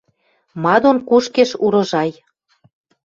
[0.63, 2.11] Ма дон кушкеш урожай